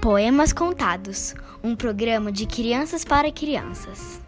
[0.00, 4.18] Poemas Contados um programa de crianças para crianças.